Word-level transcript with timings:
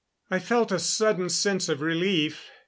I 0.31 0.39
felt 0.39 0.71
a 0.71 0.79
sudden 0.79 1.29
sense 1.29 1.69
of 1.69 1.79
relief. 1.79 2.49